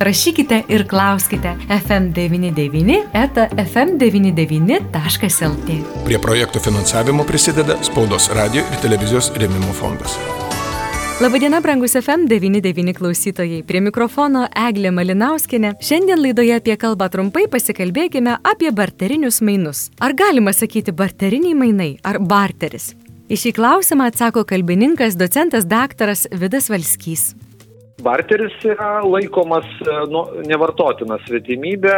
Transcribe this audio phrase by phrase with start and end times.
[0.00, 5.68] rašykite ir klauskite FM99 eta FM99.lt.
[6.04, 10.16] Prie projektų finansavimo prisideda Spaudos radio ir televizijos rėmimo fondas.
[11.20, 13.60] Labadiena, brangus FM99 klausytojai.
[13.68, 15.74] Prie mikrofono Eglė Malinauskinė.
[15.84, 19.90] Šiandien laidoje apie kalbą trumpai pasikalbėkime apie barterinius mainus.
[20.00, 22.96] Ar galima sakyti barteriniai mainai ar barteris?
[23.28, 27.34] Į šį klausimą atsako kalbininkas, docentas daktaras Vidas Valskys.
[28.02, 29.66] Barteris yra laikomas
[30.10, 31.96] nu, nevartotinas svetimybė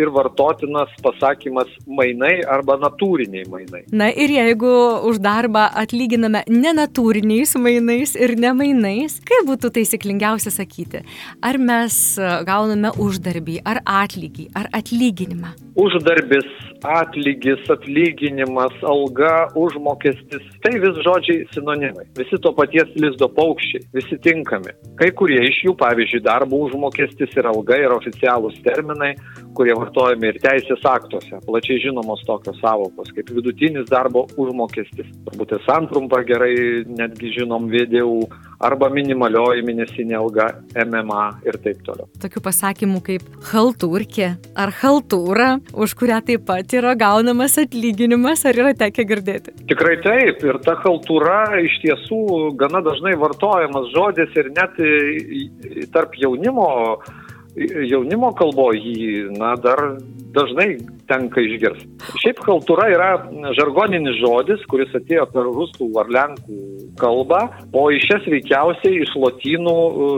[0.00, 3.82] ir vartotinas pasakymas mainai arba natūriniai mainai.
[3.92, 4.72] Na ir jeigu
[5.08, 11.04] už darbą atlyginame nenatūriniais mainais ir ne mainais, kaip būtų taisyklingiausia sakyti?
[11.44, 11.98] Ar mes
[12.46, 15.54] gauname uždarbį, ar atlygį, ar atlyginimą?
[15.74, 16.46] Uždarbis,
[16.86, 22.04] atlygis, atlyginimas, alga, užmokestis- tai vis žodžiai sinonimai.
[22.18, 24.70] Visi to paties lizdo paukščiai, visi tinkami.
[25.00, 29.12] Kai kurie iš jų, pavyzdžiui, darbo užmokestis ir alga yra oficialūs terminai,
[29.56, 31.40] kurie vartojami ir teisės aktuose.
[31.46, 35.10] Plačiai žinomos tokios savokos kaip vidutinis darbo užmokestis.
[35.28, 36.54] Turbūt ir santrumpa gerai
[36.88, 38.24] netgi žinom VDU
[38.64, 40.50] arba minimalioji mėnesinė alga
[40.84, 42.08] MMA ir taip toliau.
[42.22, 48.74] Tokių pasakymų kaip halturkė ar haltūra, už kurią taip pat yra gaunamas atlyginimas, ar yra
[48.84, 49.54] tekę girdėti?
[49.70, 54.80] Tikrai taip, ir ta haltūra iš tiesų gana dažnai vartojamas žodis ir net
[55.94, 56.70] tarp jaunimo
[57.54, 59.80] jaunimo kalboje jį, na, dar
[60.34, 60.68] dažnai
[61.08, 61.88] tenka išgirsti.
[62.22, 63.10] Šiaip kultūra yra
[63.56, 66.58] žargoninis žodis, kuris atėjo per rusų ar lenkų
[67.00, 67.40] kalbą,
[67.74, 69.76] o iš šias veikiausiai iš lotynų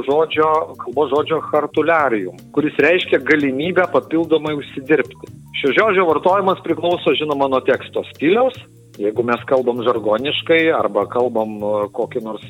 [0.09, 0.51] žodžio,
[0.83, 5.33] kalbos žodžio hartuliarium, kuris reiškia galimybę papildomai užsidirbti.
[5.57, 8.59] Šio žodžio vartojimas priklauso žinoma nuo teksto stiliaus.
[9.01, 11.59] Jeigu mes kalbam žargoniškai arba kalbam
[11.97, 12.45] kokį nors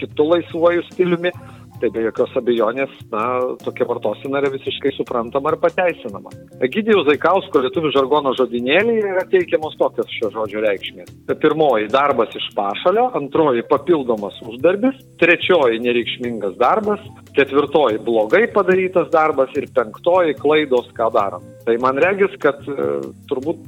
[0.00, 1.32] kitų laisvuoju stiliumi,
[1.80, 3.24] tai be jokios abejonės, na,
[3.64, 6.32] tokia vartosena yra visiškai suprantama ir pateisinama.
[6.66, 11.12] Egidijaus Zaikausko lietuvių žargono žodinėlėje yra teikiamos tokios šio žodžio reikšmės.
[11.40, 17.00] Pirmoji- darbas iš pašalio, antroji- papildomas uždarbis, trečioji- nereikšmingas darbas,
[17.36, 21.42] ketvirtoji- blogai padarytas darbas ir penktoji- klaidos, ką darom.
[21.64, 23.58] Tai man regis, kad e, turbūt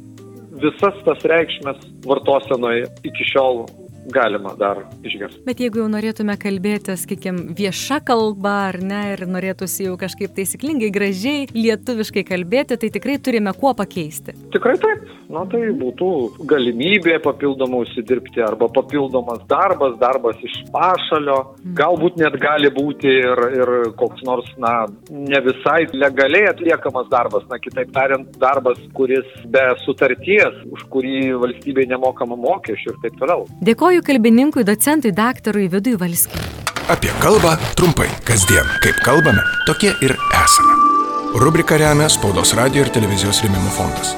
[0.62, 3.64] visas tas reikšmės vartosenoje iki šiol
[4.10, 5.42] galima dar išgirsti.
[5.46, 10.90] Bet jeigu jau norėtume kalbėti, sakykime, vieša kalba ar ne, ir norėtųsi jau kažkaip taisyklingai,
[10.94, 14.34] gražiai, lietuviškai kalbėti, tai tikrai turime kuo pakeisti.
[14.54, 15.10] Tikrai taip.
[15.32, 16.08] Na tai būtų
[16.48, 21.38] galimybė papildomai užsidirbti arba papildomas darbas, darbas iš pašalio.
[21.62, 21.76] Mm.
[21.78, 27.60] Galbūt net gali būti ir, ir koks nors, na, ne visai legaliai atliekamas darbas, na,
[27.62, 33.46] kitaip tariant, darbas, kuris be sutarties, už kurį valstybė nemokama mokesčių ir taip toliau.
[33.64, 36.40] Dėkoju kalbininkui, docentui, daktarui Vidui Valskiui.
[36.88, 38.66] Apie kalbą trumpai, kasdien.
[38.82, 40.78] Kaip kalbame, tokie ir esame.
[41.38, 44.16] Rubrika remia Spaudos radio ir televizijos rėmimo fondas.